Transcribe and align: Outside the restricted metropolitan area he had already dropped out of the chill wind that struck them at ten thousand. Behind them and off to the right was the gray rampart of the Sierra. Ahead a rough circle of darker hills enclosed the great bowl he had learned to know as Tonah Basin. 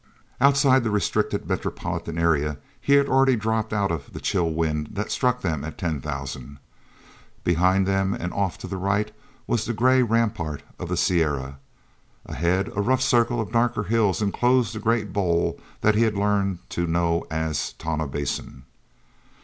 Outside 0.39 0.83
the 0.83 0.89
restricted 0.89 1.47
metropolitan 1.47 2.17
area 2.17 2.57
he 2.81 2.93
had 2.93 3.07
already 3.07 3.35
dropped 3.35 3.71
out 3.71 3.91
of 3.91 4.13
the 4.13 4.19
chill 4.19 4.49
wind 4.49 4.87
that 4.93 5.11
struck 5.11 5.41
them 5.41 5.63
at 5.63 5.77
ten 5.77 6.01
thousand. 6.01 6.57
Behind 7.43 7.85
them 7.85 8.15
and 8.15 8.33
off 8.33 8.57
to 8.57 8.67
the 8.67 8.77
right 8.77 9.11
was 9.45 9.65
the 9.65 9.73
gray 9.73 10.01
rampart 10.01 10.63
of 10.79 10.89
the 10.89 10.97
Sierra. 10.97 11.59
Ahead 12.25 12.69
a 12.75 12.81
rough 12.81 13.03
circle 13.03 13.39
of 13.39 13.51
darker 13.51 13.83
hills 13.83 14.23
enclosed 14.23 14.73
the 14.73 14.79
great 14.79 15.13
bowl 15.13 15.59
he 15.83 16.01
had 16.01 16.15
learned 16.17 16.67
to 16.69 16.87
know 16.87 17.23
as 17.29 17.73
Tonah 17.73 18.07
Basin. 18.07 18.63